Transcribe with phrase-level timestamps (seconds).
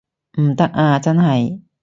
[0.39, 1.61] 唔得啊真係